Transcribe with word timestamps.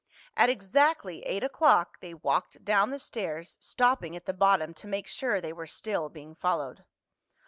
At 0.35 0.49
exactly 0.49 1.21
eight 1.27 1.43
o'clock 1.43 1.99
they 1.99 2.15
walked 2.15 2.65
down 2.65 2.89
the 2.89 2.97
stairs, 2.97 3.59
stopping 3.61 4.15
at 4.15 4.25
the 4.25 4.33
bottom 4.33 4.73
to 4.73 4.87
make 4.87 5.07
sure 5.07 5.39
they 5.39 5.53
were 5.53 5.67
still 5.67 6.09
being 6.09 6.33
followed. 6.33 6.83